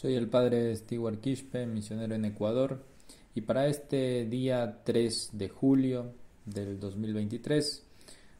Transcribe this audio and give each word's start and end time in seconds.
Soy 0.00 0.14
el 0.14 0.30
padre 0.30 0.74
Stewart 0.76 1.20
Quispe, 1.20 1.66
misionero 1.66 2.14
en 2.14 2.24
Ecuador, 2.24 2.82
y 3.34 3.42
para 3.42 3.66
este 3.66 4.24
día 4.24 4.80
3 4.82 5.28
de 5.34 5.50
julio 5.50 6.14
del 6.46 6.80
2023 6.80 7.84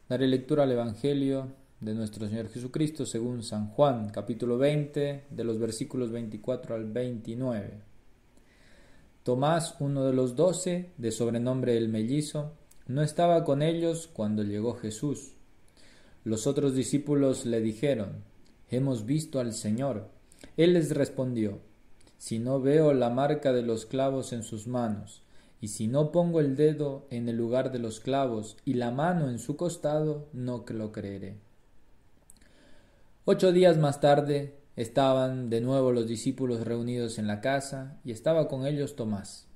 daré 0.09 0.27
lectura 0.27 0.63
al 0.63 0.71
Evangelio 0.71 1.49
de 1.79 1.93
nuestro 1.93 2.27
Señor 2.27 2.49
Jesucristo 2.49 3.05
según 3.05 3.43
San 3.43 3.67
Juan, 3.67 4.09
capítulo 4.09 4.57
20, 4.57 5.25
de 5.29 5.43
los 5.43 5.59
versículos 5.59 6.09
24 6.09 6.73
al 6.73 6.85
29. 6.85 7.73
Tomás, 9.21 9.75
uno 9.79 10.03
de 10.05 10.13
los 10.13 10.35
doce, 10.35 10.89
de 10.97 11.11
sobrenombre 11.11 11.77
el 11.77 11.89
mellizo, 11.89 12.53
no 12.87 13.03
estaba 13.03 13.43
con 13.43 13.61
ellos 13.61 14.09
cuando 14.11 14.41
llegó 14.41 14.73
Jesús. 14.73 15.33
Los 16.23 16.47
otros 16.47 16.73
discípulos 16.73 17.45
le 17.45 17.61
dijeron, 17.61 18.23
Hemos 18.71 19.05
visto 19.05 19.39
al 19.39 19.53
Señor. 19.53 20.20
Él 20.57 20.73
les 20.73 20.95
respondió, 20.95 21.59
Si 22.17 22.39
no 22.39 22.61
veo 22.61 22.93
la 22.93 23.09
marca 23.09 23.53
de 23.53 23.61
los 23.61 23.85
clavos 23.85 24.33
en 24.33 24.43
sus 24.43 24.67
manos, 24.67 25.23
y 25.61 25.67
si 25.67 25.87
no 25.87 26.11
pongo 26.11 26.39
el 26.39 26.55
dedo 26.55 27.05
en 27.09 27.29
el 27.29 27.37
lugar 27.37 27.71
de 27.71 27.79
los 27.79 27.99
clavos 27.99 28.57
y 28.65 28.73
la 28.73 28.89
mano 28.91 29.29
en 29.29 29.37
su 29.37 29.55
costado, 29.55 30.27
no 30.33 30.65
lo 30.67 30.91
creeré. 30.91 31.37
Ocho 33.25 33.51
días 33.51 33.77
más 33.77 34.01
tarde 34.01 34.55
estaban 34.75 35.51
de 35.51 35.61
nuevo 35.61 35.91
los 35.91 36.07
discípulos 36.07 36.65
reunidos 36.65 37.19
en 37.19 37.27
la 37.27 37.39
casa, 37.39 37.99
y 38.03 38.11
estaba 38.11 38.47
con 38.47 38.65
ellos 38.65 38.95
Tomás. 38.95 39.47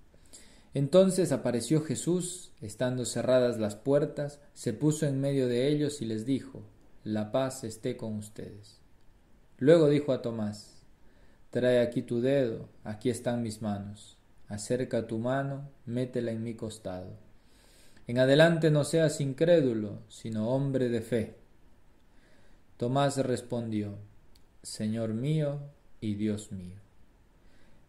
Entonces 0.75 1.31
apareció 1.31 1.81
Jesús, 1.81 2.51
estando 2.61 3.05
cerradas 3.05 3.57
las 3.57 3.75
puertas, 3.75 4.39
se 4.53 4.73
puso 4.73 5.07
en 5.07 5.21
medio 5.21 5.47
de 5.47 5.69
ellos 5.69 6.01
y 6.01 6.05
les 6.05 6.25
dijo, 6.25 6.63
La 7.03 7.31
paz 7.31 7.63
esté 7.63 7.97
con 7.97 8.15
ustedes. 8.15 8.79
Luego 9.57 9.89
dijo 9.89 10.11
a 10.11 10.21
Tomás, 10.21 10.74
Trae 11.55 11.79
aquí 11.79 12.01
tu 12.01 12.19
dedo, 12.19 12.67
aquí 12.83 13.09
están 13.09 13.41
mis 13.41 13.61
manos, 13.61 14.17
acerca 14.49 15.07
tu 15.07 15.19
mano, 15.19 15.69
métela 15.85 16.31
en 16.31 16.43
mi 16.43 16.55
costado. 16.55 17.15
En 18.07 18.19
adelante 18.19 18.71
no 18.71 18.83
seas 18.83 19.21
incrédulo, 19.21 19.99
sino 20.09 20.49
hombre 20.49 20.89
de 20.89 20.99
fe. 20.99 21.35
Tomás 22.75 23.15
respondió, 23.15 23.97
Señor 24.63 25.13
mío 25.13 25.61
y 26.01 26.15
Dios 26.15 26.51
mío. 26.51 26.75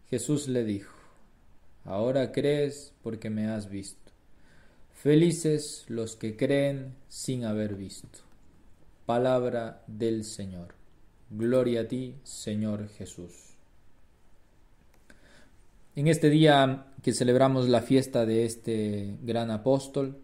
Jesús 0.09 0.47
le 0.47 0.63
dijo, 0.63 0.95
Ahora 1.83 2.31
crees 2.31 2.93
porque 3.03 3.29
me 3.29 3.47
has 3.47 3.69
visto. 3.69 4.13
Felices 4.93 5.83
los 5.89 6.15
que 6.15 6.37
creen 6.37 6.95
sin 7.09 7.43
haber 7.43 7.75
visto. 7.75 8.19
Palabra 9.05 9.83
del 9.87 10.23
Señor. 10.23 10.75
Gloria 11.29 11.81
a 11.81 11.87
ti, 11.89 12.15
Señor 12.23 12.87
Jesús. 12.87 13.46
En 15.97 16.07
este 16.07 16.29
día 16.29 16.85
que 17.01 17.11
celebramos 17.11 17.69
la 17.69 17.81
fiesta 17.81 18.23
de 18.23 18.45
este 18.45 19.15
gran 19.23 19.49
apóstol, 19.49 20.19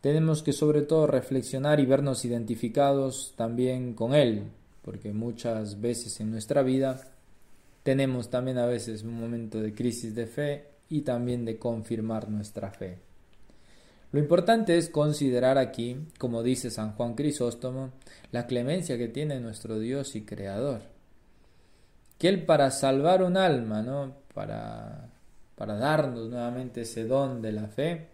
tenemos 0.00 0.42
que 0.42 0.52
sobre 0.52 0.82
todo 0.82 1.06
reflexionar 1.06 1.78
y 1.78 1.86
vernos 1.86 2.24
identificados 2.24 3.34
también 3.36 3.94
con 3.94 4.14
él, 4.14 4.50
porque 4.82 5.12
muchas 5.12 5.80
veces 5.80 6.18
en 6.18 6.32
nuestra 6.32 6.62
vida 6.62 7.00
tenemos 7.84 8.30
también 8.30 8.58
a 8.58 8.66
veces 8.66 9.04
un 9.04 9.20
momento 9.20 9.60
de 9.60 9.76
crisis 9.76 10.16
de 10.16 10.26
fe 10.26 10.64
y 10.88 11.02
también 11.02 11.44
de 11.44 11.56
confirmar 11.56 12.28
nuestra 12.28 12.72
fe. 12.72 12.98
Lo 14.10 14.18
importante 14.18 14.76
es 14.76 14.88
considerar 14.88 15.56
aquí, 15.56 15.98
como 16.18 16.42
dice 16.42 16.72
San 16.72 16.96
Juan 16.96 17.14
Crisóstomo, 17.14 17.92
la 18.32 18.48
clemencia 18.48 18.98
que 18.98 19.06
tiene 19.06 19.38
nuestro 19.38 19.78
Dios 19.78 20.16
y 20.16 20.22
Creador. 20.22 20.80
Que 22.18 22.28
Él 22.28 22.44
para 22.44 22.72
salvar 22.72 23.22
un 23.22 23.36
alma, 23.36 23.82
¿no? 23.82 24.26
Para, 24.38 25.10
para 25.56 25.74
darnos 25.74 26.30
nuevamente 26.30 26.82
ese 26.82 27.06
don 27.06 27.42
de 27.42 27.50
la 27.50 27.66
fe, 27.66 28.06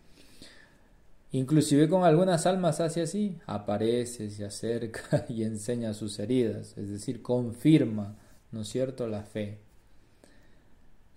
inclusive 1.33 1.87
con 1.87 2.05
algunas 2.05 2.47
almas 2.47 2.81
hace 2.81 3.03
así, 3.03 3.37
aparece, 3.45 4.31
se 4.31 4.47
acerca 4.47 5.27
y 5.29 5.43
enseña 5.43 5.93
sus 5.93 6.19
heridas, 6.19 6.79
es 6.79 6.89
decir, 6.89 7.21
confirma, 7.21 8.17
¿no 8.53 8.63
es 8.63 8.69
cierto?, 8.69 9.07
la 9.07 9.23
fe. 9.23 9.59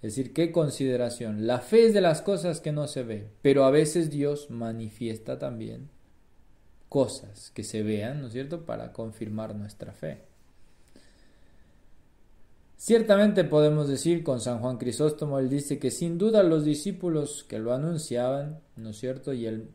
Es 0.01 0.13
decir, 0.13 0.33
¿qué 0.33 0.51
consideración? 0.51 1.47
La 1.47 1.59
fe 1.59 1.85
es 1.85 1.93
de 1.93 2.01
las 2.01 2.21
cosas 2.21 2.59
que 2.59 2.73
no 2.73 2.89
se 2.89 3.03
ve, 3.03 3.29
pero 3.41 3.63
a 3.63 3.71
veces 3.71 4.09
Dios 4.09 4.49
manifiesta 4.49 5.39
también 5.39 5.89
cosas 6.89 7.49
que 7.51 7.63
se 7.63 7.81
vean, 7.81 8.19
¿no 8.19 8.27
es 8.27 8.33
cierto?, 8.33 8.65
para 8.65 8.91
confirmar 8.91 9.55
nuestra 9.55 9.93
fe. 9.93 10.26
Ciertamente 12.79 13.43
podemos 13.43 13.87
decir 13.87 14.23
con 14.23 14.39
San 14.39 14.59
Juan 14.59 14.77
Crisóstomo, 14.77 15.39
él 15.39 15.49
dice 15.49 15.79
que 15.79 15.89
sin 15.89 16.19
duda 16.19 16.43
los 16.43 16.63
discípulos 16.63 17.43
que 17.49 17.57
lo 17.57 17.73
anunciaban, 17.73 18.59
¿no 18.75 18.91
es 18.91 18.99
cierto?, 18.99 19.33
y 19.33 19.47
el, 19.47 19.71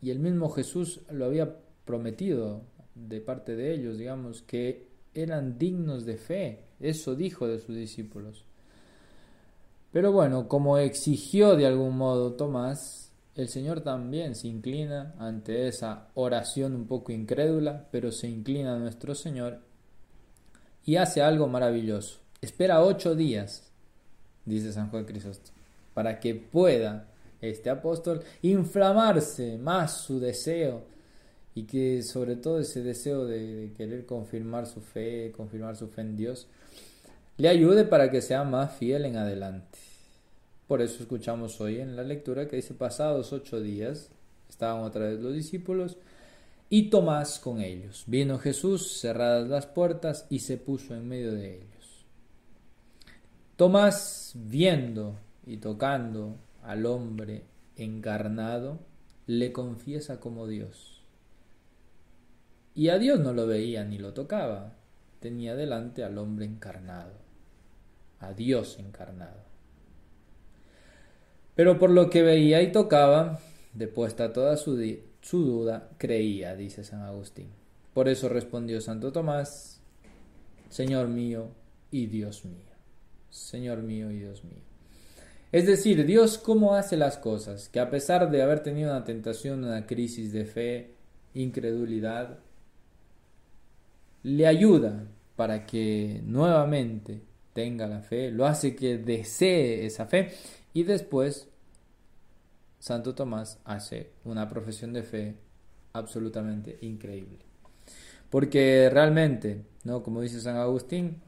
y 0.00 0.10
el 0.10 0.20
mismo 0.20 0.48
Jesús 0.48 1.02
lo 1.10 1.26
había 1.26 1.58
prometido 1.84 2.62
de 2.94 3.20
parte 3.20 3.56
de 3.56 3.74
ellos, 3.74 3.98
digamos, 3.98 4.40
que 4.40 4.88
eran 5.12 5.58
dignos 5.58 6.06
de 6.06 6.16
fe, 6.16 6.64
eso 6.80 7.14
dijo 7.14 7.46
de 7.46 7.58
sus 7.58 7.76
discípulos. 7.76 8.46
Pero 9.92 10.12
bueno, 10.12 10.48
como 10.48 10.78
exigió 10.78 11.56
de 11.56 11.66
algún 11.66 11.98
modo 11.98 12.32
Tomás, 12.32 13.12
el 13.34 13.48
Señor 13.48 13.82
también 13.82 14.34
se 14.34 14.48
inclina 14.48 15.14
ante 15.18 15.68
esa 15.68 16.08
oración 16.14 16.74
un 16.74 16.86
poco 16.86 17.12
incrédula, 17.12 17.86
pero 17.90 18.12
se 18.12 18.28
inclina 18.28 18.76
a 18.76 18.78
nuestro 18.78 19.14
Señor 19.14 19.60
y 20.90 20.96
hace 20.96 21.22
algo 21.22 21.46
maravilloso. 21.46 22.18
Espera 22.40 22.82
ocho 22.82 23.14
días, 23.14 23.62
dice 24.44 24.72
San 24.72 24.90
Juan 24.90 25.04
Crisóstomo, 25.04 25.56
para 25.94 26.18
que 26.18 26.34
pueda 26.34 27.06
este 27.40 27.70
apóstol 27.70 28.24
inflamarse 28.42 29.56
más 29.56 29.98
su 29.98 30.18
deseo 30.18 30.82
y 31.54 31.62
que 31.62 32.02
sobre 32.02 32.34
todo 32.34 32.58
ese 32.58 32.82
deseo 32.82 33.24
de, 33.24 33.72
querer 33.76 34.04
confirmar 34.04 34.66
su 34.66 34.80
fe, 34.80 35.30
confirmar 35.30 35.76
su 35.76 35.86
fe 35.86 36.00
en 36.00 36.16
Dios, 36.16 36.48
le 37.36 37.48
ayude 37.48 37.84
para 37.84 38.10
que 38.10 38.20
sea 38.20 38.42
más 38.42 38.72
fiel 38.72 39.04
en 39.04 39.16
adelante. 39.16 39.78
Por 40.66 40.82
eso 40.82 41.04
escuchamos 41.04 41.60
hoy 41.60 41.78
en 41.78 41.94
la 41.94 42.02
lectura 42.02 42.48
que 42.48 42.56
dice, 42.56 42.74
pasados 42.74 43.32
ocho 43.32 43.60
días, 43.60 44.08
estaban 44.48 44.82
otra 44.82 45.06
vez 45.06 45.20
los 45.20 45.34
discípulos 45.34 45.98
y 46.70 46.88
Tomás 46.88 47.38
con 47.38 47.60
ellos. 47.60 48.04
Vino 48.06 48.38
Jesús, 48.38 48.98
cerradas 49.00 49.46
las 49.46 49.66
puertas, 49.66 50.26
y 50.30 50.38
se 50.38 50.56
puso 50.56 50.94
en 50.94 51.06
medio 51.06 51.32
de 51.32 51.56
ellos. 51.56 52.06
Tomás, 53.56 54.32
viendo 54.34 55.18
y 55.44 55.58
tocando 55.58 56.38
al 56.62 56.86
hombre 56.86 57.44
encarnado, 57.76 58.78
le 59.26 59.52
confiesa 59.52 60.18
como 60.18 60.46
Dios. 60.46 61.02
Y 62.74 62.88
a 62.88 62.98
Dios 62.98 63.20
no 63.20 63.34
lo 63.34 63.46
veía 63.46 63.84
ni 63.84 63.98
lo 63.98 64.14
tocaba, 64.14 64.78
tenía 65.18 65.54
delante 65.54 66.02
al 66.04 66.16
hombre 66.16 66.46
encarnado 66.46 67.30
a 68.20 68.34
Dios 68.34 68.78
encarnado. 68.78 69.40
Pero 71.54 71.78
por 71.78 71.90
lo 71.90 72.08
que 72.08 72.22
veía 72.22 72.62
y 72.62 72.70
tocaba, 72.70 73.40
depuesta 73.74 74.32
toda 74.32 74.56
su, 74.56 74.76
su 75.20 75.44
duda, 75.44 75.90
creía, 75.98 76.56
dice 76.56 76.84
San 76.84 77.02
Agustín. 77.02 77.48
Por 77.94 78.08
eso 78.08 78.28
respondió 78.28 78.80
Santo 78.80 79.12
Tomás, 79.12 79.80
Señor 80.68 81.08
mío 81.08 81.48
y 81.90 82.06
Dios 82.06 82.44
mío. 82.44 82.70
Señor 83.30 83.82
mío 83.82 84.10
y 84.10 84.18
Dios 84.18 84.44
mío. 84.44 84.62
Es 85.52 85.66
decir, 85.66 86.06
Dios 86.06 86.38
cómo 86.38 86.74
hace 86.74 86.96
las 86.96 87.18
cosas, 87.18 87.68
que 87.68 87.80
a 87.80 87.90
pesar 87.90 88.30
de 88.30 88.42
haber 88.42 88.62
tenido 88.62 88.90
una 88.90 89.04
tentación, 89.04 89.64
una 89.64 89.86
crisis 89.86 90.32
de 90.32 90.44
fe, 90.44 90.94
incredulidad, 91.34 92.38
le 94.22 94.46
ayuda 94.46 95.06
para 95.34 95.66
que 95.66 96.20
nuevamente 96.24 97.22
tenga 97.52 97.86
la 97.86 98.00
fe, 98.00 98.30
lo 98.30 98.46
hace 98.46 98.76
que 98.76 98.98
desee 98.98 99.86
esa 99.86 100.06
fe 100.06 100.30
y 100.72 100.84
después 100.84 101.48
Santo 102.80 103.14
Tomás 103.14 103.60
hace 103.64 104.10
una 104.24 104.48
profesión 104.48 104.92
de 104.92 105.02
fe 105.02 105.36
absolutamente 105.92 106.78
increíble. 106.80 107.38
Porque 108.30 108.88
realmente, 108.90 109.64
¿no? 109.84 110.02
como 110.02 110.22
dice 110.22 110.40
San 110.40 110.56
Agustín, 110.56 111.20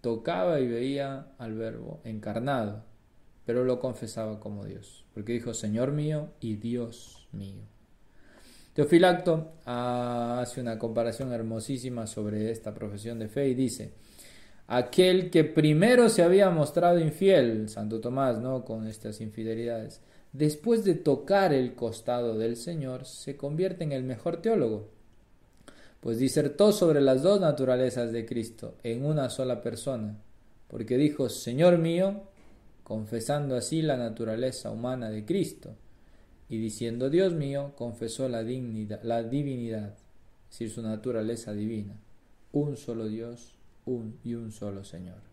tocaba 0.00 0.60
y 0.60 0.66
veía 0.66 1.28
al 1.38 1.54
verbo 1.54 2.00
encarnado, 2.04 2.84
pero 3.46 3.64
lo 3.64 3.78
confesaba 3.78 4.40
como 4.40 4.64
Dios, 4.64 5.04
porque 5.14 5.32
dijo 5.32 5.54
Señor 5.54 5.92
mío 5.92 6.30
y 6.40 6.56
Dios 6.56 7.28
mío. 7.32 7.62
Teofilacto 8.74 9.52
hace 9.64 10.60
una 10.60 10.78
comparación 10.78 11.32
hermosísima 11.32 12.06
sobre 12.06 12.50
esta 12.50 12.74
profesión 12.74 13.18
de 13.18 13.28
fe 13.28 13.48
y 13.48 13.54
dice, 13.54 13.92
aquel 14.66 15.30
que 15.30 15.44
primero 15.44 16.08
se 16.08 16.22
había 16.22 16.50
mostrado 16.50 16.98
infiel, 17.00 17.68
Santo 17.68 18.00
Tomás, 18.00 18.38
¿no? 18.38 18.64
Con 18.64 18.86
estas 18.86 19.20
infidelidades, 19.20 20.00
después 20.38 20.84
de 20.84 20.94
tocar 20.94 21.52
el 21.52 21.74
costado 21.74 22.38
del 22.38 22.56
Señor, 22.56 23.04
se 23.06 23.36
convierte 23.36 23.82
en 23.82 23.90
el 23.90 24.04
mejor 24.04 24.40
teólogo, 24.40 24.88
pues 26.00 26.18
disertó 26.18 26.70
sobre 26.70 27.00
las 27.00 27.22
dos 27.22 27.40
naturalezas 27.40 28.12
de 28.12 28.24
Cristo 28.24 28.76
en 28.84 29.04
una 29.04 29.30
sola 29.30 29.62
persona, 29.62 30.16
porque 30.68 30.96
dijo 30.96 31.28
Señor 31.28 31.78
mío, 31.78 32.22
confesando 32.84 33.56
así 33.56 33.82
la 33.82 33.96
naturaleza 33.96 34.70
humana 34.70 35.10
de 35.10 35.24
Cristo, 35.24 35.74
y 36.48 36.58
diciendo 36.58 37.10
Dios 37.10 37.34
mío, 37.34 37.72
confesó 37.74 38.28
la, 38.28 38.44
dignidad, 38.44 39.02
la 39.02 39.24
divinidad, 39.24 39.96
es 40.50 40.58
decir, 40.58 40.70
su 40.70 40.82
naturaleza 40.82 41.52
divina, 41.52 42.00
un 42.52 42.76
solo 42.76 43.06
Dios 43.06 43.58
un 43.86 44.18
y 44.22 44.34
un 44.34 44.52
solo 44.52 44.84
Señor. 44.84 45.27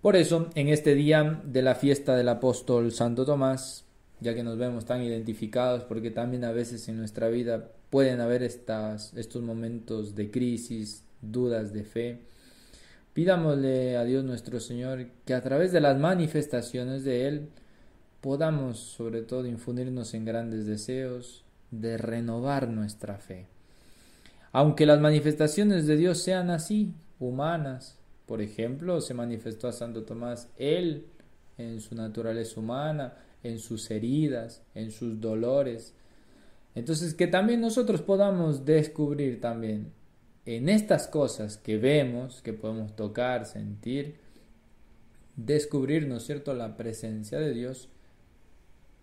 Por 0.00 0.14
eso, 0.16 0.50
en 0.54 0.68
este 0.68 0.94
día 0.94 1.42
de 1.44 1.62
la 1.62 1.74
fiesta 1.74 2.14
del 2.14 2.28
apóstol 2.28 2.92
Santo 2.92 3.24
Tomás, 3.24 3.84
ya 4.20 4.34
que 4.34 4.42
nos 4.42 4.58
vemos 4.58 4.84
tan 4.84 5.02
identificados, 5.02 5.84
porque 5.84 6.10
también 6.10 6.44
a 6.44 6.52
veces 6.52 6.88
en 6.88 6.98
nuestra 6.98 7.28
vida 7.28 7.68
pueden 7.90 8.20
haber 8.20 8.42
estas, 8.42 9.14
estos 9.14 9.42
momentos 9.42 10.14
de 10.14 10.30
crisis, 10.30 11.02
dudas 11.22 11.72
de 11.72 11.84
fe, 11.84 12.20
pidámosle 13.12 13.96
a 13.96 14.04
Dios 14.04 14.24
nuestro 14.24 14.60
Señor 14.60 15.06
que 15.24 15.34
a 15.34 15.42
través 15.42 15.72
de 15.72 15.80
las 15.80 15.98
manifestaciones 15.98 17.04
de 17.04 17.28
Él 17.28 17.48
podamos 18.20 18.78
sobre 18.78 19.22
todo 19.22 19.46
infundirnos 19.46 20.12
en 20.14 20.24
grandes 20.24 20.66
deseos 20.66 21.44
de 21.70 21.96
renovar 21.96 22.68
nuestra 22.68 23.16
fe. 23.18 23.46
Aunque 24.52 24.86
las 24.86 25.00
manifestaciones 25.00 25.86
de 25.86 25.96
Dios 25.96 26.18
sean 26.18 26.50
así, 26.50 26.92
humanas, 27.18 27.96
por 28.26 28.42
ejemplo, 28.42 29.00
se 29.00 29.14
manifestó 29.14 29.68
a 29.68 29.72
Santo 29.72 30.02
Tomás 30.02 30.48
Él 30.56 31.06
en 31.58 31.80
su 31.80 31.94
naturaleza 31.94 32.60
humana, 32.60 33.14
en 33.42 33.58
sus 33.58 33.90
heridas, 33.90 34.62
en 34.74 34.90
sus 34.90 35.20
dolores. 35.20 35.94
Entonces, 36.74 37.14
que 37.14 37.28
también 37.28 37.60
nosotros 37.60 38.02
podamos 38.02 38.64
descubrir 38.64 39.40
también 39.40 39.92
en 40.44 40.68
estas 40.68 41.08
cosas 41.08 41.56
que 41.56 41.78
vemos, 41.78 42.42
que 42.42 42.52
podemos 42.52 42.94
tocar, 42.94 43.46
sentir, 43.46 44.16
descubrir, 45.36 46.06
¿no 46.06 46.16
es 46.16 46.24
cierto?, 46.24 46.54
la 46.54 46.76
presencia 46.76 47.38
de 47.38 47.52
Dios, 47.52 47.88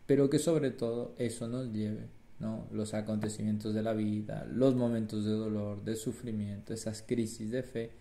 pero 0.05 0.29
que 0.29 0.39
sobre 0.39 0.71
todo 0.71 1.15
eso 1.17 1.47
nos 1.47 1.71
lleve, 1.71 2.07
¿no? 2.39 2.67
Los 2.71 2.93
acontecimientos 2.93 3.73
de 3.73 3.83
la 3.83 3.93
vida, 3.93 4.45
los 4.51 4.75
momentos 4.75 5.25
de 5.25 5.31
dolor, 5.31 5.83
de 5.83 5.95
sufrimiento, 5.95 6.73
esas 6.73 7.01
crisis 7.01 7.51
de 7.51 7.63
fe, 7.63 7.91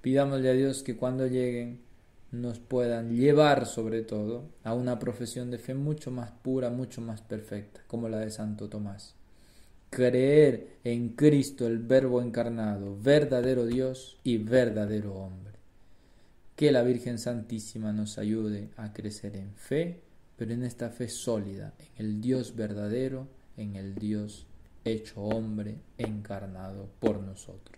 pidámosle 0.00 0.50
a 0.50 0.54
Dios 0.54 0.82
que 0.82 0.96
cuando 0.96 1.26
lleguen 1.26 1.80
nos 2.30 2.58
puedan 2.58 3.16
llevar 3.16 3.66
sobre 3.66 4.02
todo 4.02 4.44
a 4.62 4.74
una 4.74 4.98
profesión 4.98 5.50
de 5.50 5.58
fe 5.58 5.74
mucho 5.74 6.10
más 6.10 6.30
pura, 6.30 6.70
mucho 6.70 7.00
más 7.00 7.22
perfecta, 7.22 7.80
como 7.86 8.08
la 8.08 8.18
de 8.18 8.30
Santo 8.30 8.68
Tomás. 8.68 9.14
Creer 9.90 10.76
en 10.84 11.10
Cristo 11.10 11.66
el 11.66 11.78
Verbo 11.78 12.20
encarnado, 12.20 12.98
verdadero 13.00 13.64
Dios 13.64 14.18
y 14.22 14.36
verdadero 14.36 15.14
hombre. 15.14 15.54
Que 16.56 16.70
la 16.72 16.82
Virgen 16.82 17.18
Santísima 17.18 17.92
nos 17.92 18.18
ayude 18.18 18.68
a 18.76 18.92
crecer 18.92 19.36
en 19.36 19.54
fe, 19.54 20.00
pero 20.36 20.52
en 20.52 20.64
esta 20.64 20.90
fe 20.90 21.08
sólida, 21.08 21.72
en 21.78 22.04
el 22.04 22.20
Dios 22.20 22.54
verdadero, 22.54 23.26
en 23.56 23.76
el 23.76 23.94
Dios 23.94 24.46
hecho 24.84 25.22
hombre, 25.22 25.76
encarnado 25.96 26.88
por 27.00 27.20
nosotros. 27.20 27.77